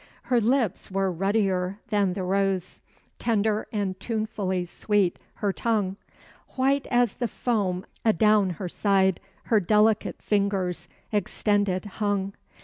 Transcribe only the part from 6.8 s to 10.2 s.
as the foam adown her side Her delicate